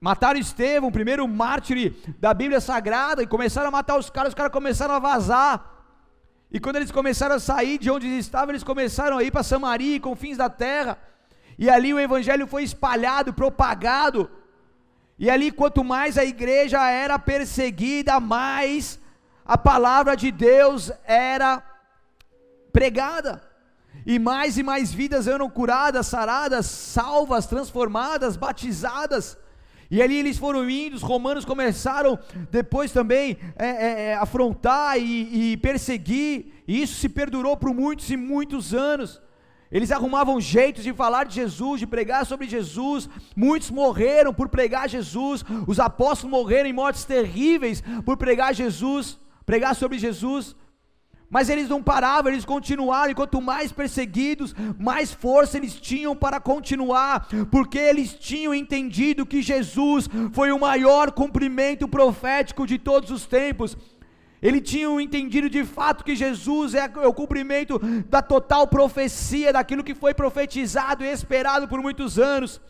[0.00, 4.52] mataram Estevão, primeiro mártir da Bíblia Sagrada, e começaram a matar os caras, os caras
[4.52, 5.74] começaram a vazar,
[6.50, 9.42] e quando eles começaram a sair de onde eles estavam, eles começaram a ir para
[9.42, 10.98] Samaria e confins da terra,
[11.58, 14.30] e ali o evangelho foi espalhado, propagado.
[15.18, 19.00] E ali, quanto mais a igreja era perseguida, mais
[19.44, 21.60] a palavra de Deus era
[22.72, 23.42] pregada.
[24.06, 29.36] E mais e mais vidas eram curadas, saradas, salvas, transformadas, batizadas.
[29.90, 32.18] E ali eles foram indo, os romanos começaram
[32.50, 38.10] depois também é, é, é afrontar e, e perseguir, e isso se perdurou por muitos
[38.10, 39.20] e muitos anos.
[39.70, 43.08] Eles arrumavam jeitos de falar de Jesus, de pregar sobre Jesus.
[43.36, 45.44] Muitos morreram por pregar Jesus.
[45.66, 50.56] Os apóstolos morreram em mortes terríveis por pregar Jesus, pregar sobre Jesus.
[51.30, 56.40] Mas eles não paravam, eles continuaram, e quanto mais perseguidos, mais força eles tinham para
[56.40, 63.26] continuar, porque eles tinham entendido que Jesus foi o maior cumprimento profético de todos os
[63.26, 63.76] tempos.
[64.40, 69.94] Ele tinha entendido de fato que Jesus é o cumprimento da total profecia, daquilo que
[69.94, 72.60] foi profetizado e esperado por muitos anos.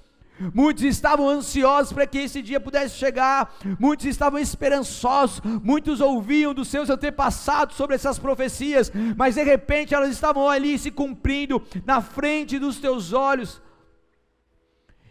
[0.54, 6.68] Muitos estavam ansiosos para que esse dia pudesse chegar, muitos estavam esperançosos, muitos ouviam dos
[6.68, 12.58] seus antepassados sobre essas profecias, mas de repente elas estavam ali se cumprindo na frente
[12.58, 13.60] dos teus olhos.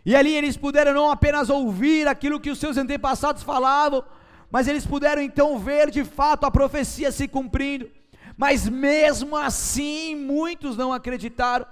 [0.06, 4.06] E ali eles puderam não apenas ouvir aquilo que os seus antepassados falavam,
[4.50, 7.90] mas eles puderam então ver de fato a profecia se cumprindo.
[8.38, 11.66] Mas mesmo assim, muitos não acreditaram.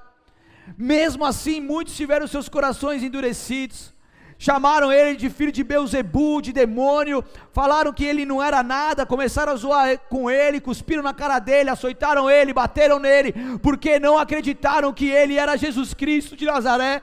[0.77, 3.93] Mesmo assim, muitos tiveram seus corações endurecidos.
[4.37, 7.23] Chamaram ele de filho de Beuzebu, de demônio,
[7.53, 11.69] falaram que ele não era nada, começaram a zoar com ele, cuspiram na cara dele,
[11.69, 17.01] açoitaram ele, bateram nele, porque não acreditaram que ele era Jesus Cristo de Nazaré.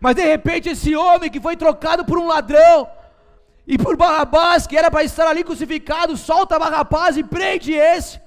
[0.00, 2.88] Mas de repente, esse homem que foi trocado por um ladrão,
[3.66, 8.20] e por Barrabás, que era para estar ali crucificado, solta Barrabás e prende esse.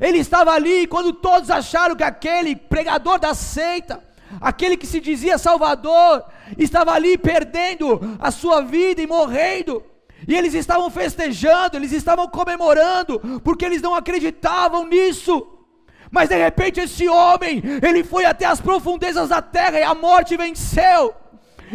[0.00, 4.02] Ele estava ali quando todos acharam que aquele pregador da seita,
[4.40, 6.24] aquele que se dizia Salvador,
[6.58, 9.82] estava ali perdendo a sua vida e morrendo.
[10.26, 15.46] E eles estavam festejando, eles estavam comemorando, porque eles não acreditavam nisso.
[16.10, 20.36] Mas de repente esse homem, ele foi até as profundezas da terra e a morte
[20.36, 21.14] venceu.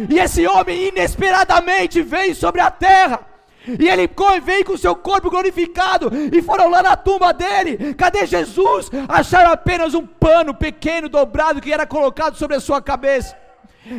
[0.08, 3.33] E esse homem inesperadamente veio sobre a terra.
[3.78, 4.08] E ele
[4.42, 6.10] veio com seu corpo glorificado.
[6.32, 7.94] E foram lá na tumba dele.
[7.94, 8.90] Cadê Jesus?
[9.08, 13.43] Acharam apenas um pano pequeno dobrado que era colocado sobre a sua cabeça.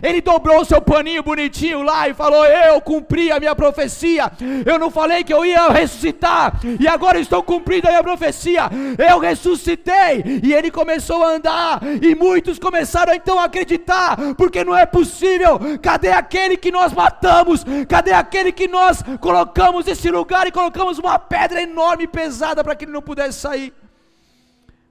[0.02, 4.32] Ele dobrou o seu paninho bonitinho lá e falou: Eu cumpri a minha profecia.
[4.66, 8.70] Eu não falei que eu ia ressuscitar, e agora estou cumprindo a minha profecia.
[8.98, 14.76] Eu ressuscitei, e ele começou a andar, e muitos começaram então a acreditar, porque não
[14.76, 15.60] é possível.
[15.82, 17.64] Cadê aquele que nós matamos?
[17.88, 22.76] Cadê aquele que nós colocamos nesse lugar e colocamos uma pedra enorme e pesada para
[22.76, 23.74] que ele não pudesse sair?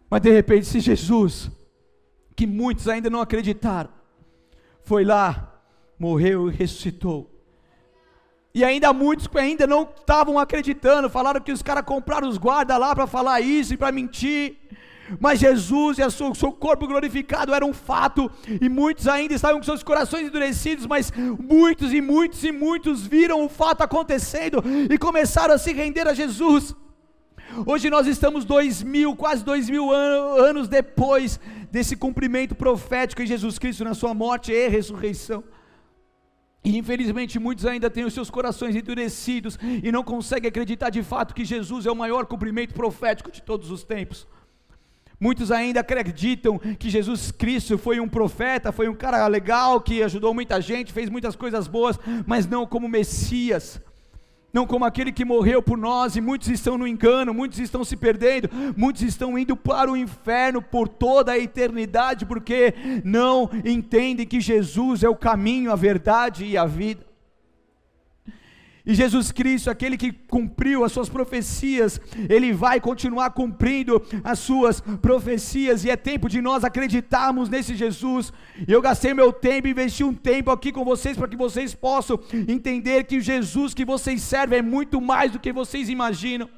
[0.09, 1.51] Mas de repente, se Jesus,
[2.37, 3.91] que muitos ainda não acreditaram,
[4.85, 5.53] foi lá,
[5.99, 7.31] morreu e ressuscitou.
[8.55, 12.79] E ainda muitos que ainda não estavam acreditando, falaram que os caras compraram os guardas
[12.79, 14.57] lá para falar isso e para mentir.
[15.19, 18.31] Mas Jesus e o seu, seu corpo glorificado era um fato,
[18.61, 23.45] e muitos ainda estavam com seus corações endurecidos, mas muitos e muitos e muitos viram
[23.45, 26.75] o fato acontecendo e começaram a se render a Jesus.
[27.67, 31.39] Hoje nós estamos dois mil, quase dois mil anos depois
[31.71, 35.45] desse cumprimento profético em Jesus Cristo na sua morte e ressurreição.
[36.65, 41.35] E infelizmente muitos ainda têm os seus corações endurecidos e não conseguem acreditar de fato
[41.35, 44.27] que Jesus é o maior cumprimento profético de todos os tempos.
[45.21, 50.35] Muitos ainda acreditam que Jesus Cristo foi um profeta, foi um cara legal que ajudou
[50.35, 53.81] muita gente, fez muitas coisas boas, mas não como Messias
[54.55, 57.97] não como aquele que morreu por nós, e muitos estão no engano, muitos estão se
[57.97, 62.73] perdendo, muitos estão indo para o inferno por toda a eternidade, porque
[63.05, 67.14] não entendem que Jesus é o caminho, a verdade e a vida.
[68.87, 74.81] E Jesus Cristo, aquele que cumpriu as suas profecias, ele vai continuar cumprindo as suas
[75.01, 78.31] profecias, e é tempo de nós acreditarmos nesse Jesus.
[78.69, 83.05] Eu gastei meu tempo, investi um tempo aqui com vocês para que vocês possam entender
[83.05, 86.49] que o Jesus que vocês servem é muito mais do que vocês imaginam.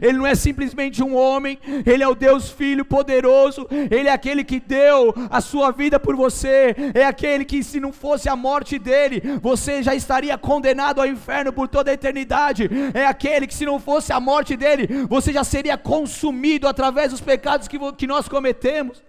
[0.00, 4.44] Ele não é simplesmente um homem, ele é o Deus Filho poderoso, ele é aquele
[4.44, 8.78] que deu a sua vida por você, é aquele que, se não fosse a morte
[8.78, 13.64] dele, você já estaria condenado ao inferno por toda a eternidade, é aquele que, se
[13.64, 18.28] não fosse a morte dele, você já seria consumido através dos pecados que, que nós
[18.28, 19.02] cometemos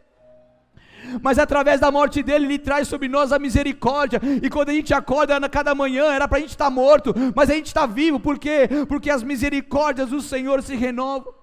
[1.22, 4.20] mas através da morte dele, ele traz sobre nós a misericórdia.
[4.42, 7.14] E quando a gente acorda na cada manhã, era para a gente estar tá morto,
[7.36, 8.70] mas a gente está vivo, por quê?
[8.88, 11.43] Porque as misericórdias do Senhor se renovam.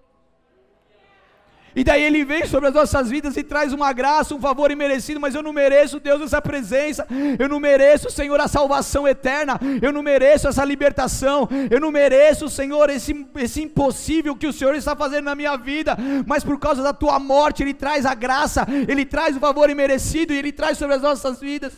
[1.75, 5.21] E daí ele vem sobre as nossas vidas e traz uma graça, um favor imerecido,
[5.21, 7.07] mas eu não mereço, Deus, essa presença,
[7.39, 12.49] eu não mereço, Senhor, a salvação eterna, eu não mereço essa libertação, eu não mereço,
[12.49, 15.97] Senhor, esse, esse impossível que o Senhor está fazendo na minha vida,
[16.27, 20.33] mas por causa da tua morte, Ele traz a graça, Ele traz o favor imerecido
[20.33, 21.73] e Ele traz sobre as nossas vidas,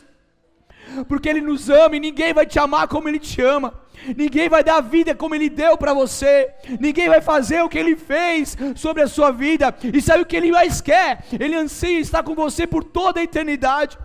[1.06, 3.74] porque Ele nos ama e ninguém vai te amar como Ele te ama.
[4.16, 6.50] Ninguém vai dar a vida como Ele deu para você.
[6.80, 9.74] Ninguém vai fazer o que Ele fez sobre a sua vida.
[9.82, 11.24] E sabe o que Ele mais quer?
[11.32, 13.98] Ele anseia estar com você por toda a eternidade.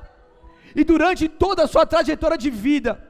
[0.75, 3.06] E durante toda a sua trajetória de vida.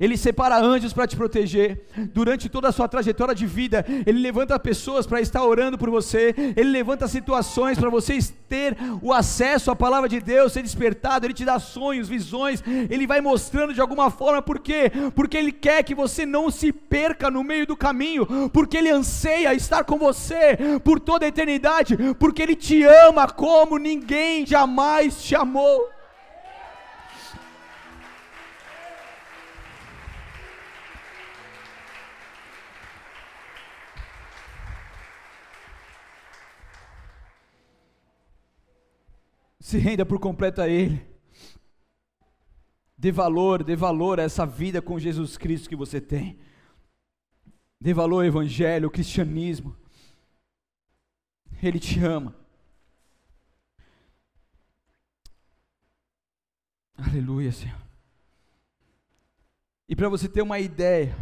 [0.00, 1.84] Ele separa anjos para te proteger.
[2.12, 6.34] Durante toda a sua trajetória de vida, Ele levanta pessoas para estar orando por você.
[6.56, 8.18] Ele levanta situações para você
[8.48, 11.26] ter o acesso à palavra de Deus, ser despertado.
[11.26, 12.62] Ele te dá sonhos, visões.
[12.88, 14.42] Ele vai mostrando de alguma forma.
[14.42, 14.90] Por quê?
[15.14, 18.26] Porque Ele quer que você não se perca no meio do caminho.
[18.52, 21.96] Porque Ele anseia estar com você por toda a eternidade.
[22.18, 25.95] Porque Ele te ama como ninguém jamais te amou.
[39.66, 41.04] Se renda por completo a Ele.
[42.96, 46.38] Dê valor, dê valor a essa vida com Jesus Cristo que você tem.
[47.80, 49.76] Dê valor ao Evangelho, ao cristianismo.
[51.60, 52.32] Ele te ama.
[56.96, 57.82] Aleluia, Senhor.
[59.88, 61.18] E para você ter uma ideia,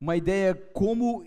[0.00, 1.24] uma ideia como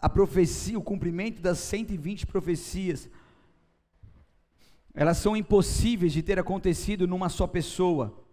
[0.00, 3.08] a profecia, o cumprimento das 120 profecias,
[4.94, 8.24] elas são impossíveis de ter acontecido numa só pessoa.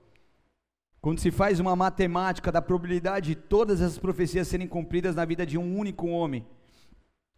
[1.01, 5.45] Quando se faz uma matemática da probabilidade de todas essas profecias serem cumpridas na vida
[5.45, 6.45] de um único homem,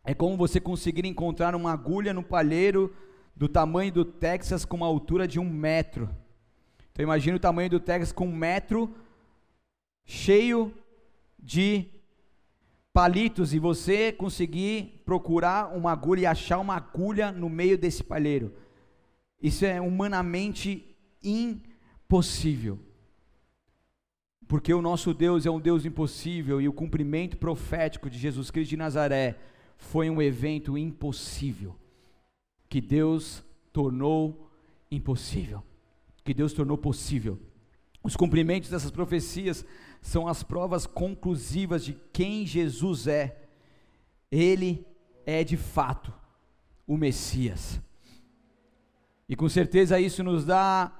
[0.03, 2.95] é como você conseguir encontrar uma agulha no palheiro
[3.35, 6.09] do tamanho do Texas com uma altura de um metro.
[6.91, 8.93] Então imagine o tamanho do Texas com um metro
[10.05, 10.73] cheio
[11.37, 11.85] de
[12.99, 18.53] palitos e você conseguir procurar uma agulha e achar uma agulha no meio desse palheiro.
[19.41, 22.77] Isso é humanamente impossível.
[24.49, 28.71] Porque o nosso Deus é um Deus impossível e o cumprimento profético de Jesus Cristo
[28.71, 29.37] de Nazaré
[29.77, 31.77] foi um evento impossível
[32.67, 33.41] que Deus
[33.71, 34.51] tornou
[34.91, 35.63] impossível,
[36.21, 37.39] que Deus tornou possível.
[38.09, 39.63] Os cumprimentos dessas profecias
[40.01, 43.37] são as provas conclusivas de quem Jesus é.
[44.31, 44.83] Ele
[45.27, 46.11] é de fato
[46.87, 47.79] o Messias.
[49.27, 50.91] E com certeza isso nos dá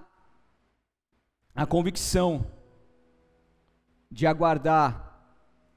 [1.55, 2.45] a convicção
[4.12, 5.26] de aguardar,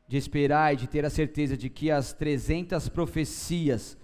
[0.07, 3.97] de esperar e de ter a certeza de que as 300 profecias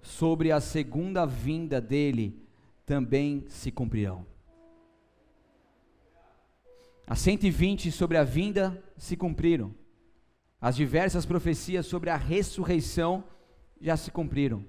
[0.00, 2.40] sobre a segunda vinda dele
[2.86, 4.37] também se cumprirão.
[7.08, 9.74] As 120 sobre a vinda se cumpriram.
[10.60, 13.24] As diversas profecias sobre a ressurreição
[13.80, 14.62] já se cumpriram.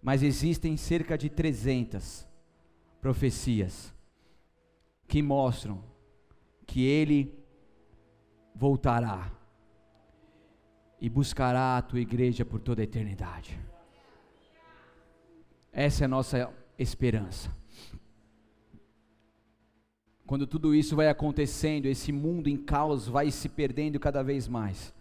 [0.00, 2.26] Mas existem cerca de 300
[3.02, 3.92] profecias
[5.06, 5.84] que mostram
[6.66, 7.38] que ele
[8.54, 9.30] voltará
[10.98, 13.60] e buscará a tua igreja por toda a eternidade.
[15.70, 17.63] Essa é a nossa esperança.
[20.26, 24.94] Quando tudo isso vai acontecendo, esse mundo em caos vai se perdendo cada vez mais.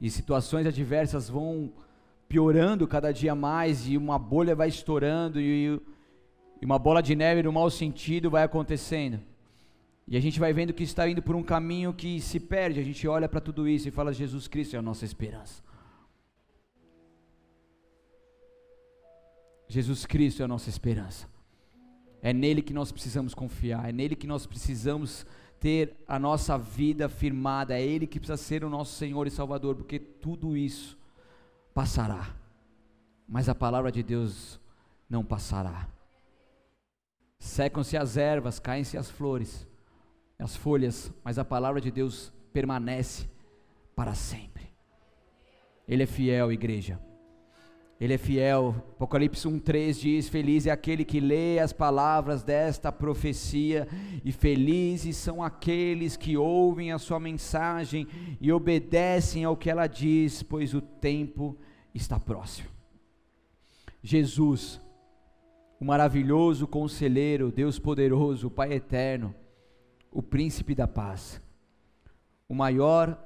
[0.00, 1.72] E situações adversas vão
[2.28, 5.80] piorando cada dia mais, e uma bolha vai estourando, e,
[6.60, 9.20] e uma bola de neve no mau sentido vai acontecendo.
[10.06, 12.80] E a gente vai vendo que está indo por um caminho que se perde.
[12.80, 15.62] A gente olha para tudo isso e fala: Jesus Cristo é a nossa esperança.
[19.66, 21.33] Jesus Cristo é a nossa esperança.
[22.24, 25.26] É nele que nós precisamos confiar, é nele que nós precisamos
[25.60, 29.76] ter a nossa vida firmada, é ele que precisa ser o nosso Senhor e Salvador,
[29.76, 30.98] porque tudo isso
[31.74, 32.34] passará.
[33.28, 34.58] Mas a palavra de Deus
[35.06, 35.86] não passará.
[37.38, 39.68] Secam-se as ervas, caem-se as flores,
[40.38, 43.28] as folhas, mas a palavra de Deus permanece
[43.94, 44.72] para sempre.
[45.86, 46.98] Ele é fiel, igreja.
[48.00, 48.74] Ele é fiel.
[48.92, 53.86] Apocalipse 1:3 diz: Feliz é aquele que lê as palavras desta profecia,
[54.24, 58.06] e felizes são aqueles que ouvem a sua mensagem
[58.40, 61.56] e obedecem ao que ela diz, pois o tempo
[61.94, 62.68] está próximo.
[64.02, 64.80] Jesus,
[65.80, 69.34] o maravilhoso conselheiro, Deus poderoso, o Pai eterno,
[70.10, 71.40] o príncipe da paz,
[72.48, 73.18] o maior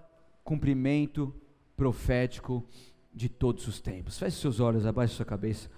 [0.45, 1.35] cumprimento
[1.77, 2.65] profético
[3.13, 4.19] de todos os tempos.
[4.19, 5.71] Feche seus olhos, abaixe sua cabeça.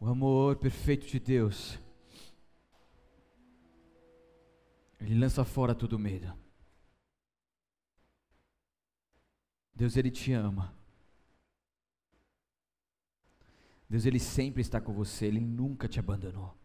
[0.00, 1.78] O amor perfeito de Deus,
[5.00, 6.36] Ele lança fora todo medo.
[9.72, 10.81] Deus, Ele te ama.
[13.92, 16.56] Deus, Ele sempre está com você, Ele nunca te abandonou.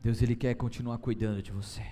[0.00, 1.84] Deus, Ele quer continuar cuidando de você.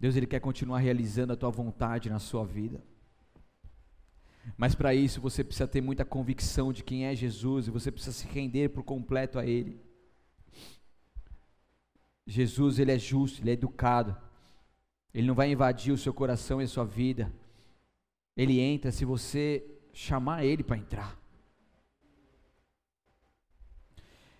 [0.00, 2.82] Deus, Ele quer continuar realizando a tua vontade na sua vida.
[4.56, 8.16] Mas para isso você precisa ter muita convicção de quem é Jesus e você precisa
[8.16, 9.80] se render por completo a Ele.
[12.26, 14.16] Jesus, Ele é justo, Ele é educado.
[15.14, 17.32] Ele não vai invadir o seu coração e a sua vida.
[18.36, 21.25] Ele entra se você chamar Ele para entrar.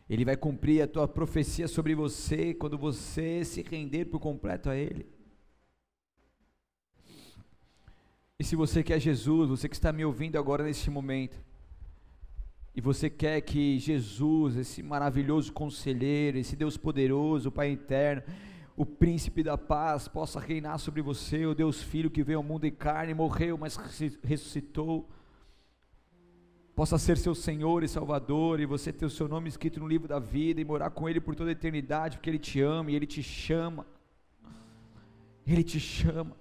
[0.09, 4.77] Ele vai cumprir a tua profecia sobre você quando você se render por completo a
[4.77, 5.07] Ele.
[8.39, 11.41] E se você quer Jesus, você que está me ouvindo agora neste momento,
[12.75, 18.23] e você quer que Jesus, esse maravilhoso conselheiro, esse Deus poderoso, Pai eterno,
[18.77, 22.67] o príncipe da paz, possa reinar sobre você, o Deus Filho que veio ao mundo
[22.67, 23.77] em carne, morreu, mas
[24.23, 25.09] ressuscitou,
[26.77, 30.07] possa ser seu Senhor e Salvador, e você ter o seu nome escrito no livro
[30.07, 32.95] da vida e morar com Ele por toda a eternidade, porque Ele te ama e
[32.95, 33.87] Ele te chama.
[35.47, 36.37] Ele te chama.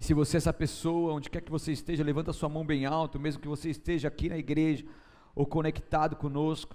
[0.00, 3.20] Se você é essa pessoa, onde quer que você esteja, levanta sua mão bem alto,
[3.20, 4.86] mesmo que você esteja aqui na igreja
[5.34, 6.74] ou conectado conosco.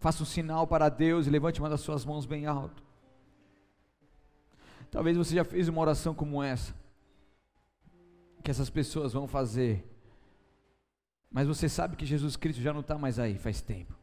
[0.00, 2.82] Faça um sinal para Deus e levante uma das suas mãos bem alto.
[4.90, 6.74] Talvez você já fez uma oração como essa,
[8.42, 9.95] que essas pessoas vão fazer
[11.36, 13.94] mas você sabe que Jesus Cristo já não está mais aí faz tempo.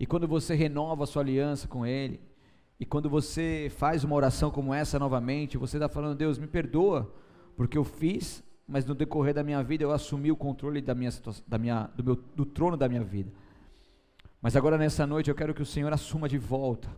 [0.00, 2.20] E quando você renova a sua aliança com Ele,
[2.80, 7.08] e quando você faz uma oração como essa novamente, você está falando, Deus, me perdoa,
[7.56, 11.10] porque eu fiz, mas no decorrer da minha vida eu assumi o controle da minha,
[11.46, 13.30] da minha, do, meu, do trono da minha vida.
[14.42, 16.88] Mas agora nessa noite eu quero que o Senhor assuma de volta.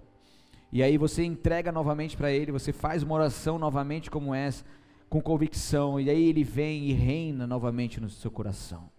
[0.73, 4.65] E aí você entrega novamente para Ele, você faz uma oração novamente como essa
[5.09, 8.91] com convicção, e aí ele vem e reina novamente no seu coração.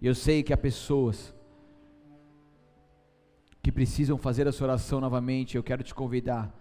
[0.00, 1.34] E eu sei que há pessoas
[3.62, 6.52] que precisam fazer essa oração novamente, eu quero te convidar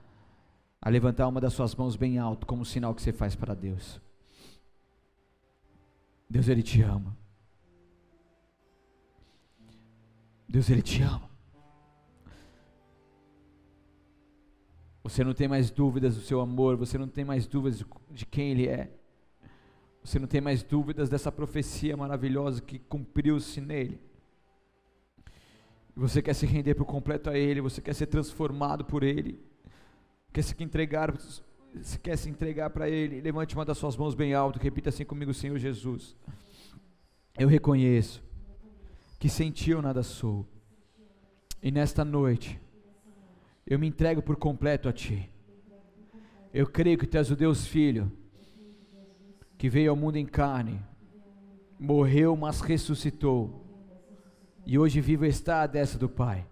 [0.79, 3.99] a levantar uma das suas mãos bem alto, como sinal que você faz para Deus.
[6.29, 7.17] Deus, Ele te ama.
[10.47, 11.30] Deus, Ele te ama.
[15.11, 18.51] Você não tem mais dúvidas do seu amor, você não tem mais dúvidas de quem
[18.51, 18.89] Ele é.
[20.01, 23.99] Você não tem mais dúvidas dessa profecia maravilhosa que cumpriu-se nele.
[25.97, 29.37] Você quer se render por completo a Ele, você quer ser transformado por Ele,
[30.31, 31.13] quer se entregar,
[31.75, 33.19] você quer se entregar para Ele.
[33.19, 36.15] Levante uma das suas mãos bem alto, repita assim comigo, Senhor Jesus.
[37.37, 38.23] Eu reconheço
[39.19, 40.47] que sem Ti eu nada sou,
[41.61, 42.57] e nesta noite
[43.73, 45.31] eu me entrego por completo a Ti.
[46.53, 48.11] Eu creio que Tu és o Deus Filho,
[49.57, 50.77] que veio ao mundo em carne,
[51.79, 53.65] morreu, mas ressuscitou,
[54.65, 56.45] e hoje vivo está a destra do Pai.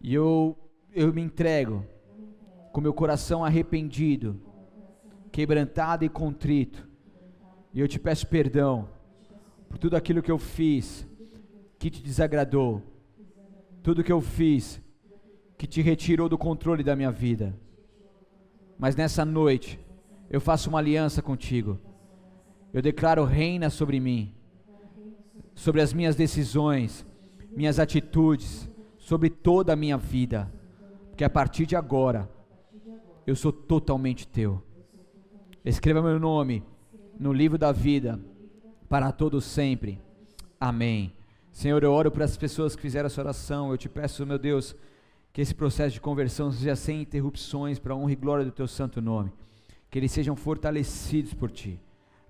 [0.00, 0.58] E eu,
[0.92, 1.86] eu me entrego
[2.72, 4.40] com meu coração arrependido,
[5.30, 6.84] quebrantado e contrito,
[7.72, 8.88] e eu te peço perdão
[9.68, 11.06] por tudo aquilo que eu fiz
[11.78, 12.82] que te desagradou,
[13.84, 14.82] tudo que eu fiz
[15.58, 17.54] que te retirou do controle da minha vida.
[18.78, 19.78] Mas nessa noite,
[20.30, 21.78] eu faço uma aliança contigo.
[22.72, 24.32] Eu declaro reina sobre mim,
[25.54, 27.04] sobre as minhas decisões,
[27.50, 30.50] minhas atitudes, sobre toda a minha vida.
[31.08, 32.30] Porque a partir de agora,
[33.26, 34.62] eu sou totalmente teu.
[35.64, 36.62] Escreva meu nome
[37.18, 38.20] no livro da vida
[38.88, 40.00] para todos sempre.
[40.60, 41.12] Amém.
[41.50, 43.72] Senhor, eu oro para as pessoas que fizeram essa oração.
[43.72, 44.76] Eu te peço, meu Deus,
[45.38, 48.66] que esse processo de conversão seja sem interrupções para a honra e glória do teu
[48.66, 49.32] santo nome.
[49.88, 51.78] Que eles sejam fortalecidos por ti,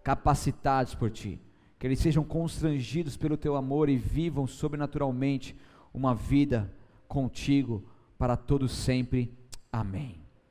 [0.04, 1.40] capacitados por ti.
[1.78, 5.56] Que eles sejam constrangidos pelo teu amor e vivam sobrenaturalmente
[5.94, 6.70] uma vida
[7.08, 7.82] contigo
[8.18, 9.32] para todos sempre.
[9.72, 10.27] Amém.